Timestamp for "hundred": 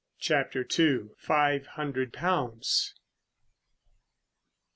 1.67-2.11